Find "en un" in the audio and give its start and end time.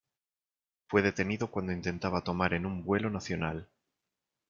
2.55-2.83